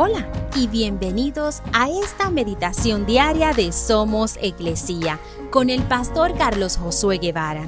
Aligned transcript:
Hola 0.00 0.28
y 0.54 0.68
bienvenidos 0.68 1.60
a 1.72 1.90
esta 1.90 2.30
meditación 2.30 3.04
diaria 3.04 3.52
de 3.52 3.72
Somos 3.72 4.38
Iglesia 4.40 5.18
con 5.50 5.70
el 5.70 5.82
pastor 5.82 6.38
Carlos 6.38 6.76
Josué 6.76 7.18
Guevara. 7.18 7.64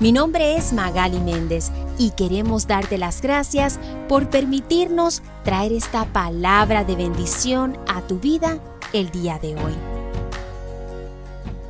Mi 0.00 0.10
nombre 0.10 0.56
es 0.56 0.72
Magali 0.72 1.20
Méndez 1.20 1.70
y 1.96 2.10
queremos 2.10 2.66
darte 2.66 2.98
las 2.98 3.22
gracias 3.22 3.78
por 4.08 4.28
permitirnos 4.28 5.22
traer 5.44 5.70
esta 5.70 6.04
palabra 6.06 6.82
de 6.82 6.96
bendición 6.96 7.78
a 7.86 8.00
tu 8.00 8.18
vida 8.18 8.58
el 8.92 9.10
día 9.10 9.38
de 9.38 9.54
hoy. 9.54 9.74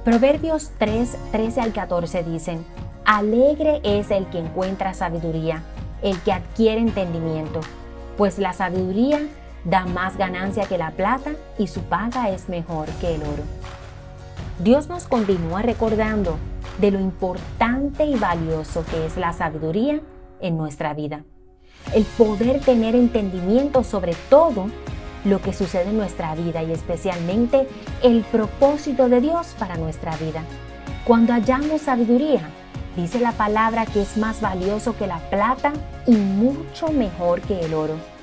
Proverbios 0.06 0.70
3, 0.78 1.18
13 1.32 1.60
al 1.60 1.74
14 1.74 2.22
dicen, 2.22 2.64
Alegre 3.04 3.82
es 3.82 4.10
el 4.10 4.24
que 4.30 4.38
encuentra 4.38 4.94
sabiduría, 4.94 5.62
el 6.00 6.18
que 6.20 6.32
adquiere 6.32 6.80
entendimiento, 6.80 7.60
pues 8.16 8.38
la 8.38 8.54
sabiduría 8.54 9.20
da 9.68 9.84
más 9.84 10.16
ganancia 10.16 10.64
que 10.64 10.78
la 10.78 10.92
plata 10.92 11.32
y 11.58 11.66
su 11.66 11.82
paga 11.82 12.30
es 12.30 12.48
mejor 12.48 12.88
que 13.00 13.14
el 13.14 13.22
oro. 13.22 13.42
Dios 14.60 14.88
nos 14.88 15.04
continúa 15.04 15.60
recordando 15.60 16.38
de 16.78 16.90
lo 16.90 16.98
importante 16.98 18.06
y 18.06 18.16
valioso 18.16 18.84
que 18.90 19.04
es 19.04 19.16
la 19.16 19.32
sabiduría 19.32 20.00
en 20.40 20.56
nuestra 20.56 20.94
vida. 20.94 21.22
El 21.94 22.04
poder 22.04 22.60
tener 22.60 22.94
entendimiento 22.94 23.84
sobre 23.84 24.14
todo 24.30 24.68
lo 25.24 25.42
que 25.42 25.52
sucede 25.52 25.90
en 25.90 25.98
nuestra 25.98 26.34
vida 26.34 26.62
y 26.62 26.72
especialmente 26.72 27.68
el 28.02 28.22
propósito 28.22 29.08
de 29.08 29.20
Dios 29.20 29.54
para 29.58 29.76
nuestra 29.76 30.16
vida. 30.16 30.44
Cuando 31.04 31.34
hallamos 31.34 31.82
sabiduría, 31.82 32.48
dice 32.96 33.20
la 33.20 33.32
palabra 33.32 33.84
que 33.84 34.00
es 34.00 34.16
más 34.16 34.40
valioso 34.40 34.96
que 34.96 35.06
la 35.06 35.18
plata 35.30 35.72
y 36.06 36.12
mucho 36.12 36.90
mejor 36.90 37.42
que 37.42 37.60
el 37.60 37.74
oro. 37.74 38.17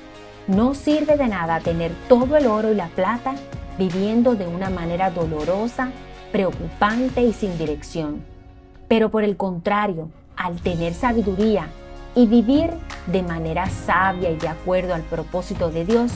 No 0.48 0.74
sirve 0.74 1.16
de 1.16 1.26
nada 1.26 1.58
tener 1.58 1.90
todo 2.08 2.36
el 2.36 2.46
oro 2.46 2.70
y 2.70 2.76
la 2.76 2.86
plata 2.86 3.34
viviendo 3.78 4.36
de 4.36 4.46
una 4.46 4.70
manera 4.70 5.10
dolorosa, 5.10 5.90
preocupante 6.30 7.22
y 7.22 7.32
sin 7.32 7.58
dirección. 7.58 8.22
Pero 8.86 9.10
por 9.10 9.24
el 9.24 9.36
contrario, 9.36 10.08
al 10.36 10.60
tener 10.60 10.94
sabiduría 10.94 11.66
y 12.14 12.28
vivir 12.28 12.70
de 13.08 13.24
manera 13.24 13.68
sabia 13.68 14.30
y 14.30 14.36
de 14.36 14.46
acuerdo 14.46 14.94
al 14.94 15.02
propósito 15.02 15.70
de 15.72 15.84
Dios, 15.84 16.12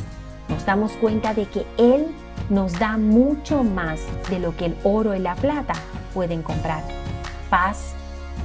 nos 0.48 0.64
damos 0.64 0.92
cuenta 0.92 1.34
de 1.34 1.46
que 1.46 1.66
Él 1.76 2.06
nos 2.50 2.78
da 2.78 2.98
mucho 2.98 3.64
más 3.64 4.00
de 4.30 4.38
lo 4.38 4.56
que 4.56 4.66
el 4.66 4.76
oro 4.84 5.12
y 5.16 5.18
la 5.18 5.34
plata 5.34 5.74
pueden 6.14 6.42
comprar. 6.42 6.84
Paz, 7.50 7.94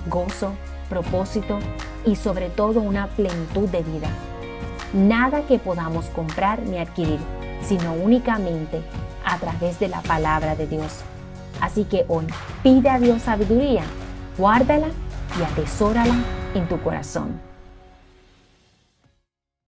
gozo, 0.09 0.53
propósito 0.89 1.59
y 2.07 2.15
sobre 2.15 2.49
todo 2.49 2.81
una 2.81 3.05
plenitud 3.07 3.69
de 3.69 3.83
vida 3.83 4.09
nada 4.95 5.41
que 5.41 5.59
podamos 5.59 6.05
comprar 6.07 6.61
ni 6.63 6.77
adquirir, 6.77 7.19
sino 7.61 7.93
únicamente 7.93 8.81
a 9.25 9.37
través 9.37 9.79
de 9.79 9.89
la 9.89 10.01
palabra 10.01 10.55
de 10.55 10.67
Dios. 10.67 11.01
Así 11.61 11.83
que 11.85 12.05
hoy 12.07 12.25
pide 12.63 12.89
a 12.89 12.99
Dios 12.99 13.21
sabiduría, 13.23 13.83
guárdala 14.37 14.87
y 15.39 15.43
atesórala 15.43 16.15
en 16.53 16.67
tu 16.67 16.81
corazón. 16.81 17.54